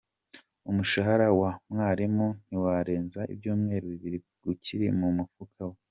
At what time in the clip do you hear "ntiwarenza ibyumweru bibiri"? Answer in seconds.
2.47-4.17